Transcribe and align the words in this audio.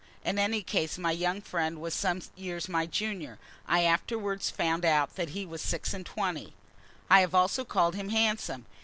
In 0.25 0.39
any 0.39 0.63
case 0.63 0.97
my 0.97 1.11
young 1.11 1.41
friend 1.41 1.79
was 1.79 1.93
some 1.93 2.23
years 2.35 2.67
my 2.67 2.87
junior. 2.87 3.37
I 3.67 3.83
afterwards 3.83 4.49
found 4.49 4.83
out 4.83 5.13
that 5.15 5.29
he 5.29 5.45
was 5.45 5.61
six 5.61 5.93
and 5.93 6.03
twenty. 6.07 6.55
I 7.07 7.19
have 7.21 7.35
also 7.35 7.63
called 7.63 7.93
him 7.93 8.09
handsome. 8.09 8.65